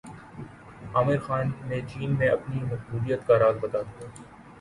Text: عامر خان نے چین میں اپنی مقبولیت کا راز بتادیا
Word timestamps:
عامر 0.95 1.17
خان 1.25 1.47
نے 1.67 1.79
چین 1.87 2.15
میں 2.19 2.29
اپنی 2.29 2.63
مقبولیت 2.63 3.27
کا 3.27 3.39
راز 3.39 3.55
بتادیا 3.61 4.07